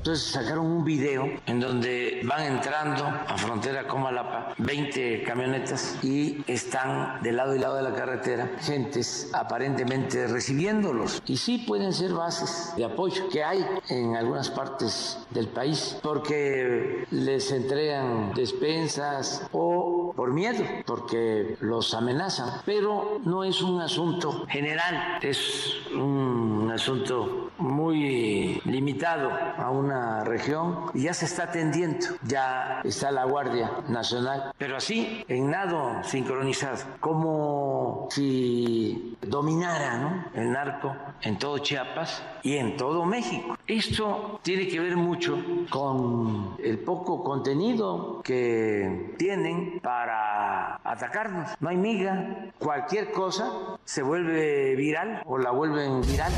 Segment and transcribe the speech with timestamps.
[0.00, 6.42] Entonces sacaron un video en donde van entrando a frontera con Malapa 20 camionetas y
[6.46, 11.22] están de lado y lado de la carretera gentes aparentemente recibiéndolos.
[11.26, 17.04] Y sí pueden ser bases de apoyo que hay en algunas partes del país porque
[17.10, 22.62] les entregan despensas o por miedo, porque los amenazan.
[22.64, 31.02] Pero no es un asunto general, es un asunto muy limitado a una región y
[31.02, 38.08] ya se está atendiendo, ya está la Guardia Nacional, pero así, en nado sincronizado, como
[38.10, 43.56] si dominara el narco en todo Chiapas y en todo México.
[43.66, 45.38] Esto tiene que ver mucho
[45.70, 51.50] con el poco contenido que tienen para atacarnos.
[51.60, 56.32] No hay miga, cualquier cosa se vuelve viral o la vuelven viral.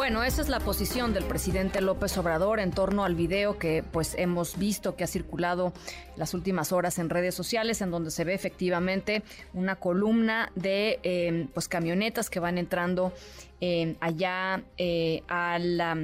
[0.00, 4.14] Bueno, esa es la posición del presidente López Obrador en torno al video que pues
[4.16, 5.74] hemos visto que ha circulado
[6.16, 11.48] las últimas horas en redes sociales, en donde se ve efectivamente una columna de eh,
[11.52, 13.12] pues camionetas que van entrando
[13.60, 15.96] eh, allá eh, a la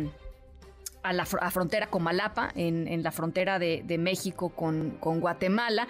[1.07, 5.87] a la frontera con Malapa, en, la frontera de, México con, Guatemala,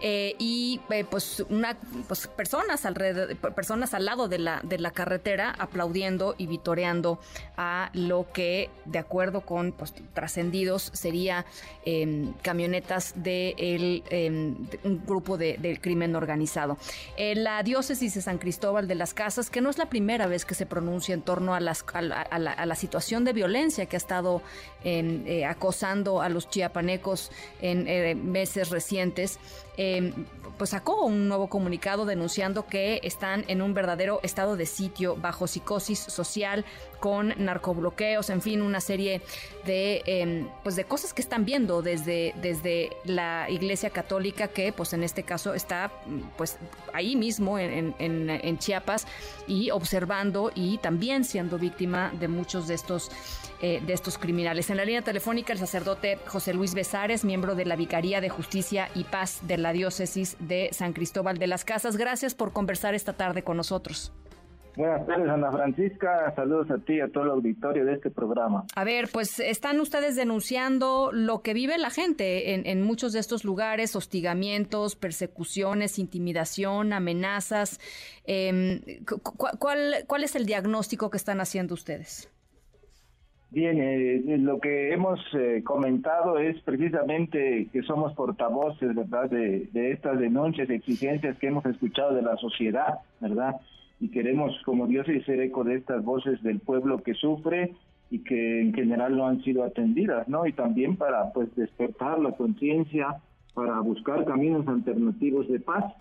[0.00, 4.92] eh, y eh, pues una pues personas alrededor, personas al lado de la, de la
[4.92, 7.18] carretera aplaudiendo y vitoreando
[7.56, 11.44] a lo que, de acuerdo con pues, trascendidos, sería
[11.84, 16.78] em, camionetas de em, un grupo del crimen organizado.
[17.18, 20.54] La diócesis de San Cristóbal de las Casas, que no es la primera vez que
[20.54, 24.42] se pronuncia en torno a, las, a la situación de violencia que ha estado
[24.82, 27.30] eh, acosando a los chiapanecos
[27.60, 29.38] en eh, meses recientes,
[29.76, 30.14] eh,
[30.56, 35.46] pues sacó un nuevo comunicado denunciando que están en un verdadero estado de sitio bajo
[35.46, 36.64] psicosis social
[36.98, 39.22] con narcobloqueos, en fin, una serie
[39.64, 44.92] de em, pues de cosas que están viendo desde, desde la Iglesia Católica que pues
[44.92, 45.90] en este caso está
[46.36, 46.58] pues
[46.92, 49.06] ahí mismo en, en Chiapas
[49.46, 53.10] y observando y también siendo víctima de muchos de estos
[53.60, 54.49] de estos criminales.
[54.50, 58.88] En la línea telefónica el sacerdote José Luis Besares, miembro de la Vicaría de Justicia
[58.96, 61.96] y Paz de la Diócesis de San Cristóbal de las Casas.
[61.96, 64.12] Gracias por conversar esta tarde con nosotros.
[64.74, 66.32] Buenas tardes, Ana Francisca.
[66.34, 68.64] Saludos a ti y a todo el auditorio de este programa.
[68.74, 73.44] A ver, pues están ustedes denunciando lo que vive la gente en, muchos de estos
[73.44, 77.78] lugares, hostigamientos, persecuciones, intimidación, amenazas.
[78.24, 78.80] Em,
[79.58, 82.28] ¿cuál, ¿Cuál es el diagnóstico que están haciendo ustedes?
[83.52, 90.20] Bien, eh, lo que hemos eh, comentado es precisamente que somos portavoces, ¿verdad?, de, estas
[90.20, 93.56] denuncias, exigencias que hemos escuchado de la sociedad, ¿verdad?
[93.98, 97.74] Y queremos, como Dios, ser eco de estas voces del pueblo que sufre
[98.08, 100.46] y que en general no han sido atendidas, ¿no?
[100.46, 103.16] Y también para, pues, despertar la conciencia,
[103.54, 105.92] para buscar caminos alternativos de paz.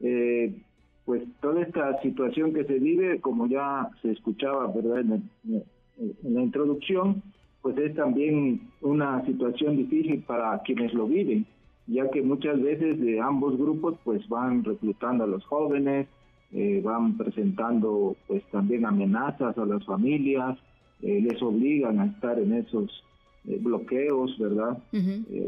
[0.00, 0.56] Eh,
[1.04, 5.62] pues toda esta situación que se vive, como ya se escuchaba, ¿verdad?, en el,
[5.98, 7.22] en la introducción,
[7.62, 11.46] pues es también una situación difícil para quienes lo viven,
[11.86, 16.06] ya que muchas veces de ambos grupos pues van reclutando a los jóvenes,
[16.52, 20.58] eh, van presentando pues también amenazas a las familias,
[21.02, 23.02] eh, les obligan a estar en esos
[23.48, 24.78] eh, bloqueos, ¿verdad?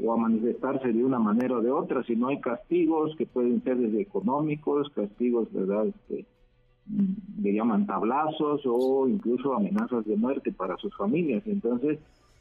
[0.04, 3.62] o a manifestarse de una manera o de otra, si no hay castigos que pueden
[3.62, 5.86] ser desde económicos, castigos, ¿verdad?
[5.86, 6.26] Este,
[7.43, 11.43] le llaman tablazos o incluso amenazas de muerte para sus familias.
[11.47, 11.99] Entonces,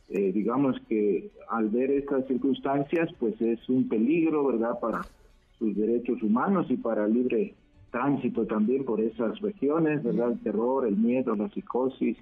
[0.10, 5.02] eh, digamos que al ver estas circunstancias, pues es un peligro, ¿verdad?, para
[5.60, 7.54] sus derechos humanos y para el libre
[7.92, 10.32] tránsito también por esas regiones, ¿verdad?
[10.32, 12.18] El terror, el miedo, la psicosis,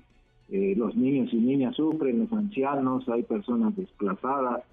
[0.50, 4.64] eh, los niños y niñas sufren, los ancianos, hay personas desplazadas,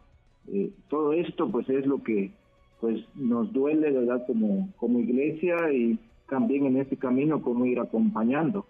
[0.53, 2.31] eh, todo esto pues es lo que
[2.81, 4.25] pues nos duele, ¿verdad?
[4.27, 5.99] Como, como iglesia y
[6.33, 8.65] también en este camino cómo ir acompañando.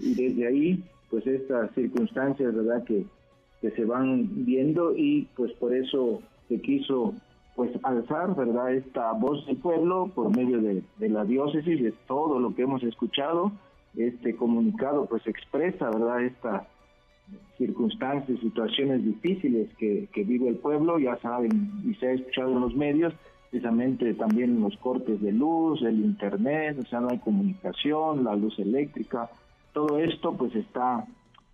[0.00, 2.82] Y desde ahí, pues estas circunstancias, ¿verdad?
[2.84, 3.04] Que,
[3.60, 7.12] que se van viendo y pues por eso se quiso
[7.54, 8.72] pues alzar, ¿verdad?
[8.72, 12.82] Esta voz del pueblo por medio de, de la diócesis, de todo lo que hemos
[12.82, 13.52] escuchado.
[13.94, 16.22] Este comunicado pues expresa, ¿verdad?
[16.22, 16.62] Estas
[17.58, 22.60] circunstancias, situaciones difíciles que, que vive el pueblo, ya saben y se ha escuchado en
[22.60, 23.12] los medios,
[23.52, 28.58] precisamente también los cortes de luz, el internet, o sea, no hay comunicación, la luz
[28.58, 29.28] eléctrica,
[29.74, 31.04] todo esto pues está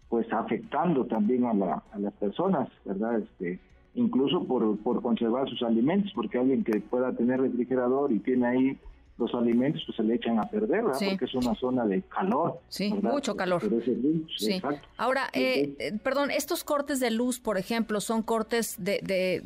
[0.09, 3.19] pues afectando también a, la, a las personas, ¿verdad?
[3.19, 3.59] Este,
[3.97, 8.79] incluso por, por conservar sus alimentos, porque alguien que pueda tener refrigerador y tiene ahí
[9.19, 10.99] los alimentos pues, se le echan a perder, ¿verdad?
[11.11, 12.61] Porque es una zona de calor.
[12.69, 13.63] Sí, mucho calor.
[14.37, 14.63] sí.
[14.97, 19.43] Ahora, eh, eh, perdón, estos cortes de luz, por ejemplo, son cortes de, de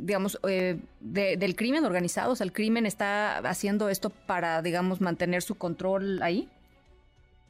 [0.00, 2.32] digamos, eh, del crimen organizado.
[2.32, 6.48] O sea, el crimen está haciendo esto para, digamos, mantener su control ahí.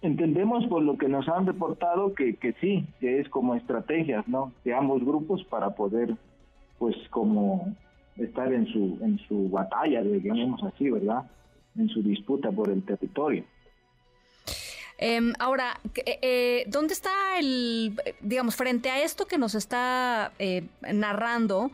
[0.01, 4.53] Entendemos por lo que nos han reportado que, que sí, que es como estrategias, ¿no?
[4.65, 6.15] De ambos grupos para poder,
[6.79, 7.75] pues, como
[8.17, 11.25] estar en su en su batalla, digamos así, ¿verdad?
[11.79, 13.45] En su disputa por el territorio.
[14.99, 20.65] Em, ahora, eh, eh, ¿dónde está el, digamos, frente a esto que nos está eh,
[20.93, 21.71] narrando?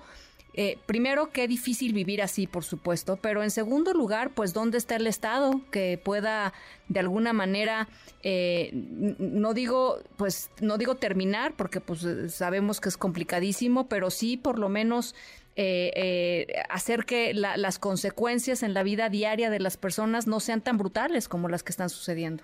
[0.56, 4.94] Eh, primero, qué difícil vivir así, por supuesto, pero en segundo lugar, pues dónde está
[4.94, 6.52] el Estado que pueda
[6.88, 7.88] de alguna manera,
[8.22, 14.36] eh, no digo, pues no digo terminar, porque pues sabemos que es complicadísimo, pero sí
[14.36, 15.16] por lo menos
[15.56, 20.78] eh, hacer que las consecuencias en la vida diaria de las personas no sean tan
[20.78, 22.42] brutales como las que están sucediendo.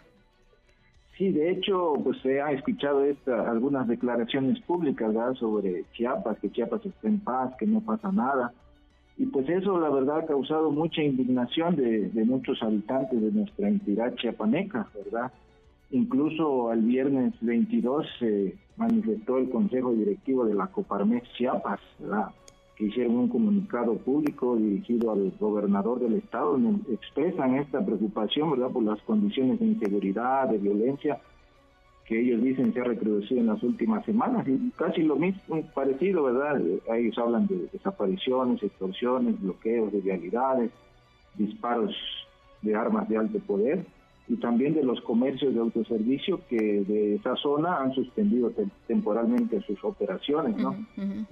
[1.21, 6.87] Sí, de hecho, pues se ha escuchado esta, algunas declaraciones públicas sobre Chiapas, que Chiapas
[6.87, 8.55] está en paz, que no pasa nada.
[9.19, 14.15] Y pues eso, la verdad, ha causado mucha indignación de, muchos habitantes de nuestra entidad
[14.15, 15.31] chiapaneca, ¿verdad?
[15.91, 22.29] Incluso el viernes 22 se manifestó el Consejo Directivo de la Coparmex Chiapas, ¿verdad?
[22.87, 26.59] Hicieron un comunicado público dirigido al gobernador del estado,
[26.91, 31.21] expresan esta preocupación, ¿verdad?, por las condiciones de inseguridad, de violencia
[32.07, 36.25] que ellos dicen se ha recrudecido en las últimas semanas y casi lo mismo parecido,
[36.25, 36.61] ¿verdad?
[36.93, 40.73] Ellos hablan de desapariciones, extorsiones, bloqueos de vialidades,
[41.37, 41.95] disparos
[42.63, 43.87] de armas de alto poder
[44.31, 48.53] y también de los comercios de autoservicio que de esa zona han suspendido
[48.87, 50.77] temporalmente sus operaciones, ¿no?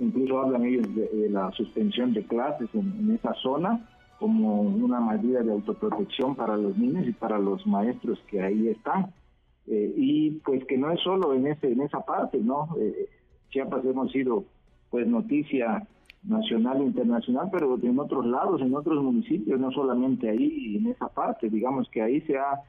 [0.00, 5.52] Incluso hablan ellos de, la suspensión de clases en, esa zona como una medida de
[5.52, 9.14] autoprotección para los niños y para los maestros que ahí están.
[9.68, 12.68] Eh, y pues que no es solo en ese en esa parte, ¿no?
[12.80, 13.08] Eh,
[13.50, 14.44] Chiapas hemos sido
[14.90, 15.86] pues noticia
[16.24, 21.08] nacional e internacional, pero en otros lados, en otros municipios, no solamente ahí, en esa
[21.08, 22.60] parte, digamos que ahí se ha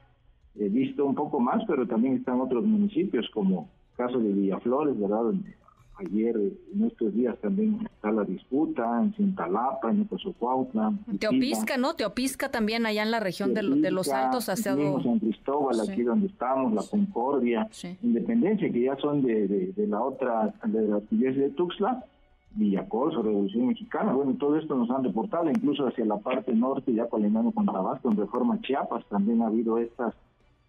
[0.58, 5.22] he visto un poco más, pero también están otros municipios como caso de Villaflores, ¿verdad?
[5.24, 5.54] Donde
[6.00, 6.36] ayer,
[6.74, 10.92] en estos días también está la disputa, en Cintalapa, en Ecosocuautla.
[11.18, 11.94] Teopisca, ¿no?
[11.94, 16.72] Teopisca también allá en la región de, los Altos hacia San Cristóbal, aquí donde estamos,
[16.72, 17.68] la Concordia,
[18.02, 22.04] Independencia, que ya son de, de, la otra, de la de Tuxtla,
[22.52, 27.06] Villacorso, Revolución Mexicana, bueno, todo esto nos han reportado, incluso hacia la parte norte, ya
[27.06, 30.14] colindando con Tabasco, en Reforma Chiapas, también ha habido estas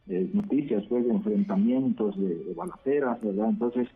[0.07, 3.49] eh, noticias pues, de enfrentamientos, de, balaceras, ¿verdad?
[3.49, 3.87] Entonces,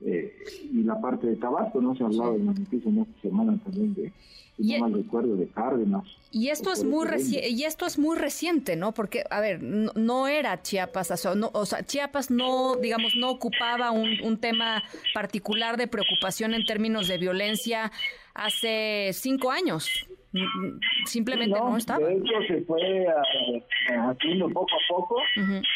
[0.00, 0.32] eh,
[0.72, 1.96] y la parte de Tabasco, ¿no?
[1.96, 4.12] Se ha hablado en las noticias en esta semana también de,
[4.58, 6.04] no e mal recuerdo, de Cárdenas.
[6.30, 8.92] Y esto es muy y esto es muy reciente, ¿no?
[8.92, 13.30] Porque, a ver, no, era Chiapas, o sea, no, o sea, Chiapas no, digamos, no
[13.30, 14.82] ocupaba un, un tema
[15.14, 17.90] particular de preocupación en términos de violencia
[18.34, 19.88] hace cinco años.
[21.04, 22.06] Simplemente no, estaba.
[22.06, 23.06] De hecho, se fue
[23.88, 25.16] haciendo poco a poco.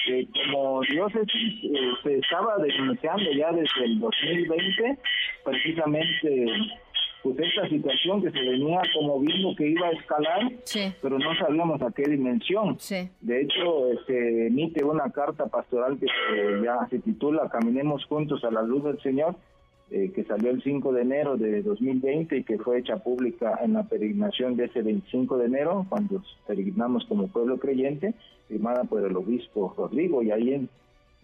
[0.09, 4.99] Eh, como diócesis eh, se estaba denunciando ya desde el 2020,
[5.45, 6.47] precisamente
[7.23, 10.53] pues esta situación que se venía como viendo que iba a escalar,
[11.01, 12.77] pero no sabíamos a qué dimensión.
[13.21, 16.07] De hecho, se este, emite una carta pastoral que
[16.65, 19.37] ya se titula Caminemos juntos a la luz del Señor,
[19.95, 23.75] eh, que salió el 5 de enero de 2020 y que fue hecha pública en
[23.75, 28.15] la peregrinación de ese 25 de enero, cuando peregrinamos como pueblo creyente,
[28.49, 30.71] firmada por el obispo Rodrigo, y ahí en,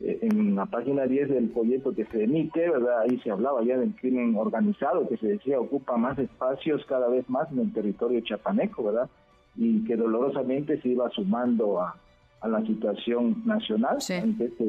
[0.00, 3.00] eh, la página 10 del folleto que se emite, ¿verdad?
[3.00, 7.26] Ahí se hablaba ya del crimen organizado, que se decía ocupa más espacios cada vez
[7.30, 9.08] más en el territorio chapaneco, ¿verdad?
[9.56, 11.96] Y que dolorosamente se iba sumando a,
[12.40, 14.64] a la situación nacional ante este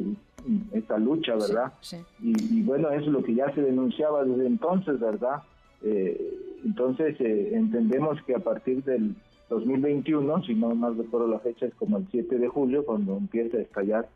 [0.72, 1.72] esta lucha, ¿verdad?
[2.20, 5.42] Y, bueno, es lo que ya se denunciaba desde entonces, ¿verdad?
[5.82, 9.14] Eh, entonces eh, entendemos que a partir del
[9.48, 13.58] 2021, si no más recuerdo la fecha, es como el 7 de julio, cuando empieza
[13.58, 14.08] a estallar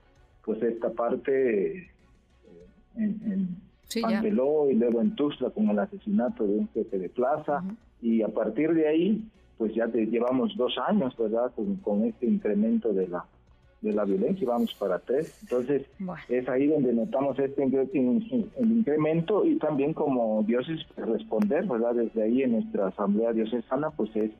[0.45, 1.89] pues esta parte eh,
[2.97, 4.69] en, en y luego
[5.01, 7.65] en Tuxtla con el asesinato de un jefe de plaza,
[8.03, 9.25] y a partir de ahí
[9.57, 11.53] pues ya te llevamos dos años, ¿verdad?
[11.83, 13.25] con este incremento de la
[13.85, 15.39] de la violencia, vamos para tres.
[15.43, 15.83] Entonces,
[16.29, 21.95] es ahí donde notamos este incremento y también como dioses responder, ¿verdad?
[21.95, 24.31] Desde ahí en nuestra asamblea diocesana, pues es,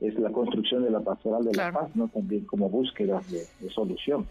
[0.00, 2.08] es la construcción de la pastoral de la paz, ¿no?
[2.08, 4.26] También como búsqueda de, solución.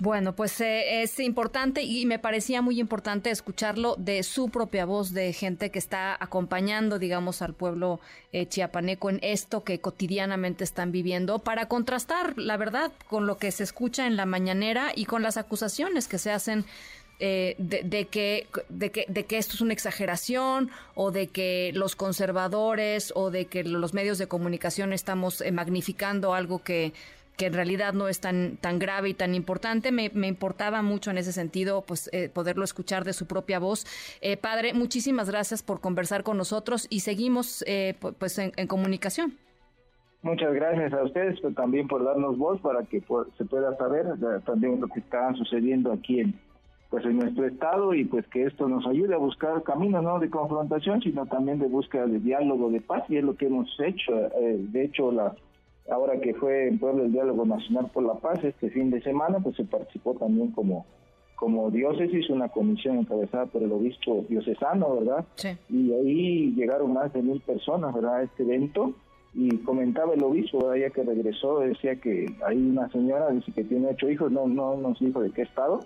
[0.00, 5.12] Bueno, pues eh, es importante y me parecía muy importante escucharlo de su propia voz,
[5.12, 8.00] de gente que está acompañando, digamos, al pueblo
[8.32, 13.52] eh, chiapaneco en esto que cotidianamente están viviendo, para contrastar, la verdad, con lo que
[13.52, 16.64] se escucha en la mañanera y con las acusaciones que se hacen
[17.22, 21.94] eh, de, que, de, que, de que esto es una exageración o de que los
[21.94, 26.94] conservadores o de que los medios de comunicación estamos magnificando algo que
[27.40, 29.92] que en realidad no es tan, tan grave y tan importante.
[29.92, 33.86] Me, importaba mucho en ese sentido pues eh, poderlo escuchar de su propia voz.
[34.20, 39.38] Eh, padre, muchísimas gracias por conversar con nosotros y seguimos eh, pues en, comunicación.
[40.22, 43.02] Muchas gracias a ustedes también por darnos voz para que
[43.38, 44.04] se pueda saber
[44.44, 46.38] también lo que está sucediendo aquí en
[46.90, 50.28] pues en nuestro estado y pues que esto nos ayude a buscar caminos no de
[50.28, 54.12] confrontación sino también de búsqueda de diálogo de paz y es lo que hemos hecho
[54.12, 55.32] de hecho la
[55.90, 59.38] ahora que fue en Pueblo el Diálogo Nacional por la Paz este fin de semana,
[59.40, 60.86] pues se participó también como
[61.40, 65.24] como diócesis, una comisión encabezada por el obispo diocesano, ¿verdad?
[65.36, 65.48] Sí.
[65.70, 68.16] Y ahí llegaron más de mil personas, ¿verdad?
[68.16, 68.92] A este evento.
[69.32, 70.88] Y comentaba el obispo, ¿verdad?
[70.88, 74.76] ya que regresó, decía que hay una señora, dice que tiene ocho hijos, no, no
[74.76, 75.80] nos dijo de qué estado,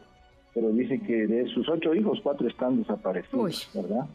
[0.54, 4.06] pero dice que de sus ocho hijos, cuatro están desaparecidos, ¿verdad?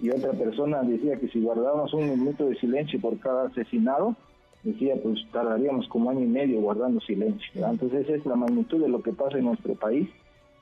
[0.00, 4.16] Y otra persona decía que si guardábamos un minuto de silencio por cada asesinado,
[4.62, 7.66] decía, pues tardaríamos como año y medio guardando silencio.
[7.66, 10.08] Entonces esa es la magnitud de lo que pasa en nuestro país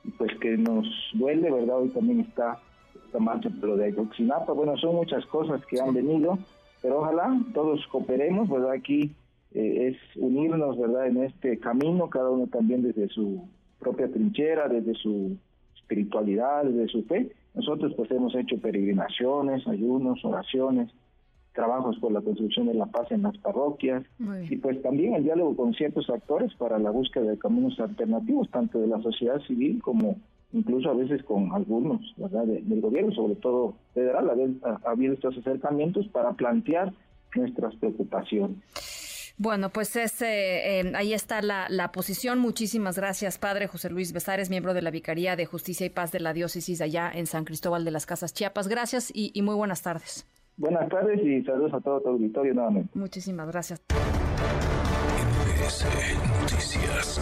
[0.03, 1.79] y pues que nos duele, ¿verdad?
[1.79, 2.59] Hoy también está
[3.05, 6.37] esta marcha, pero de Ayotzinapa, bueno, son muchas cosas que han venido,
[6.81, 8.71] pero ojalá todos cooperemos, ¿verdad?
[8.71, 9.11] Aquí
[9.53, 11.07] eh, es unirnos, ¿verdad?
[11.07, 13.47] En este camino, cada uno también desde su
[13.79, 15.37] propia trinchera, desde su
[15.75, 17.31] espiritualidad, desde su fe.
[17.53, 20.91] Nosotros pues hemos hecho peregrinaciones, ayunos, oraciones,
[21.57, 24.03] trabajos por la construcción de la paz en las parroquias
[24.47, 28.79] y pues también el diálogo con ciertos actores para la búsqueda de caminos alternativos, tanto
[28.79, 30.17] de la sociedad civil como
[30.53, 32.45] incluso a veces con algunos ¿verdad?
[32.45, 34.29] del gobierno, sobre todo federal,
[34.63, 36.93] ha habido estos acercamientos para plantear
[37.35, 38.57] nuestras preocupaciones.
[39.39, 42.39] Bueno, pues eh, eh, ahí está la, la, posición.
[42.39, 46.19] Muchísimas gracias, padre José Luis Besares, miembro de la Vicaría de Justicia y Paz de
[46.19, 48.67] la Diócesis allá en San Cristóbal de las Casas Chiapas.
[48.67, 50.27] Gracias y muy buenas tardes.
[50.57, 52.89] Buenas tardes y saludos a todo tu auditorio nuevamente.
[52.97, 53.83] Muchísimas gracias.
[56.41, 57.21] Noticias.